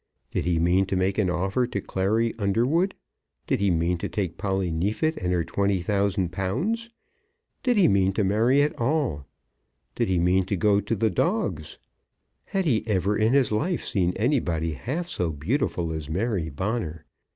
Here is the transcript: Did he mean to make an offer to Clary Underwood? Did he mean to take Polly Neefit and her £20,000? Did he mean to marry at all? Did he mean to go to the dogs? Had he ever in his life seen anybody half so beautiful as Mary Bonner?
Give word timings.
Did 0.31 0.45
he 0.45 0.57
mean 0.57 0.87
to 0.87 0.95
make 0.95 1.19
an 1.19 1.29
offer 1.29 1.67
to 1.67 1.79
Clary 1.79 2.33
Underwood? 2.39 2.95
Did 3.45 3.59
he 3.59 3.69
mean 3.69 3.99
to 3.99 4.09
take 4.09 4.35
Polly 4.35 4.71
Neefit 4.71 5.15
and 5.17 5.31
her 5.31 5.43
£20,000? 5.45 6.89
Did 7.61 7.77
he 7.77 7.87
mean 7.87 8.11
to 8.13 8.23
marry 8.23 8.63
at 8.63 8.73
all? 8.81 9.27
Did 9.93 10.07
he 10.07 10.17
mean 10.17 10.45
to 10.47 10.55
go 10.55 10.79
to 10.81 10.95
the 10.95 11.11
dogs? 11.11 11.77
Had 12.45 12.65
he 12.65 12.83
ever 12.87 13.15
in 13.15 13.33
his 13.33 13.51
life 13.51 13.83
seen 13.85 14.13
anybody 14.15 14.73
half 14.73 15.07
so 15.07 15.29
beautiful 15.29 15.91
as 15.91 16.09
Mary 16.09 16.49
Bonner? 16.49 17.05